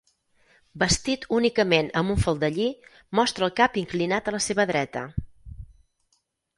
Vestit 0.83 1.27
únicament 1.39 1.91
amb 2.01 2.15
un 2.15 2.19
faldellí, 2.23 2.67
mostra 3.23 3.47
el 3.51 3.55
cap 3.63 3.81
inclinat 3.85 4.27
a 4.27 4.37
la 4.41 4.45
seva 4.51 4.71
dreta. 4.75 5.09